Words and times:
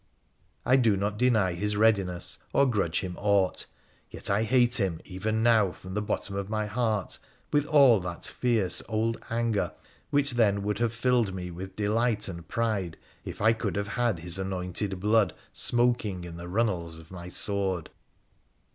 I 0.65 0.77
do 0.77 0.97
not 0.97 1.19
deny 1.19 1.53
his 1.53 1.75
readiness 1.77 2.39
or 2.53 2.65
grudge 2.67 3.01
him 3.01 3.15
aught, 3.19 3.67
yet 4.09 4.31
I 4.31 4.41
hate 4.41 4.77
him 4.79 4.99
even 5.05 5.43
now 5.43 5.71
from 5.71 5.93
the 5.93 6.01
bottom 6.01 6.35
of 6.35 6.49
my 6.49 6.65
heart 6.65 7.19
with 7.53 7.67
all 7.67 7.99
that 7.99 8.25
fierce 8.25 8.81
old 8.89 9.23
anger 9.29 9.73
which 10.09 10.31
then 10.31 10.63
would 10.63 10.79
have 10.79 10.91
filled 10.91 11.35
me 11.35 11.51
with 11.51 11.75
delight 11.75 12.27
and 12.27 12.47
pride 12.47 12.97
if 13.25 13.41
I 13.43 13.53
could 13.53 13.75
have 13.75 13.89
had 13.89 14.17
his 14.21 14.39
anointed 14.39 14.99
blood 14.99 15.35
smoking 15.53 16.23
in 16.23 16.35
the 16.37 16.47
runnels 16.47 16.97
of 16.97 17.11
my 17.11 17.29
sword. 17.29 17.91